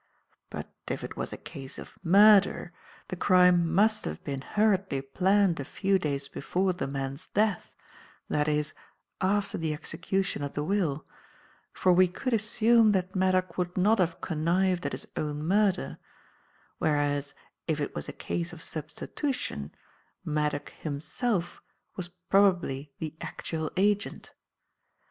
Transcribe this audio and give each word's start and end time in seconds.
But 0.49 0.73
if 0.87 1.03
it 1.03 1.15
was 1.15 1.31
a 1.31 1.37
case 1.37 1.77
of 1.77 1.95
murder, 2.03 2.73
the 3.09 3.15
crime 3.15 3.71
must 3.71 4.05
have 4.05 4.23
been 4.23 4.41
hurriedly 4.41 4.99
planned 5.03 5.59
a 5.59 5.63
few 5.63 5.99
days 5.99 6.27
before 6.27 6.73
the 6.73 6.87
man's 6.87 7.27
death 7.27 7.71
that 8.27 8.47
is, 8.47 8.73
after 9.21 9.59
the 9.59 9.75
execution 9.75 10.41
of 10.41 10.53
the 10.53 10.63
will; 10.63 11.05
for 11.71 11.93
we 11.93 12.07
could 12.07 12.33
assume 12.33 12.93
that 12.93 13.15
Maddock 13.15 13.59
would 13.59 13.77
not 13.77 13.99
have 13.99 14.21
connived 14.21 14.87
at 14.87 14.91
his 14.93 15.05
own 15.15 15.43
murder; 15.43 15.99
whereas, 16.79 17.35
if 17.67 17.79
it 17.79 17.93
was 17.93 18.09
a 18.09 18.11
case 18.11 18.51
of 18.51 18.63
substitution 18.63 19.71
Maddock, 20.25 20.71
himself, 20.71 21.61
was 21.95 22.07
probably 22.07 22.91
the 22.97 23.15
actual 23.21 23.69
agent. 23.77 24.31